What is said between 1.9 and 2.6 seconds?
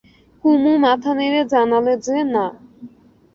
যে, না।